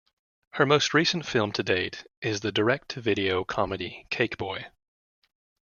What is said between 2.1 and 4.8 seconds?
is the direct-to-video comedy "Cake Boy".